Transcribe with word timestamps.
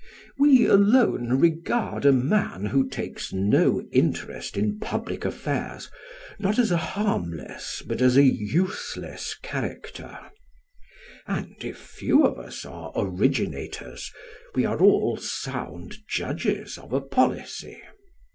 We 0.35 0.65
alone 0.65 1.29
regard 1.39 2.07
a 2.07 2.11
man 2.11 2.65
who 2.65 2.89
takes 2.89 3.31
no 3.31 3.81
interest 3.91 4.57
in 4.57 4.79
public 4.79 5.25
affairs, 5.25 5.91
not 6.39 6.57
as 6.57 6.71
a 6.71 6.77
harmless, 6.77 7.83
but 7.85 8.01
as 8.01 8.17
a 8.17 8.23
useless 8.23 9.35
character; 9.43 10.17
and 11.27 11.55
if 11.63 11.77
few 11.77 12.25
of 12.25 12.39
us 12.39 12.65
are 12.65 12.91
originators, 12.95 14.11
we 14.55 14.65
are 14.65 14.79
all 14.79 15.17
sound 15.17 15.97
judges 16.07 16.79
of 16.79 16.93
a 16.93 17.01
policy. 17.01 17.79